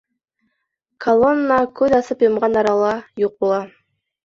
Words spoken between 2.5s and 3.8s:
арала юҡ була.